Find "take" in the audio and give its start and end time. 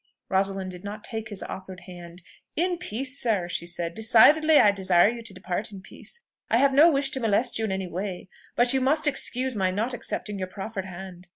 1.03-1.29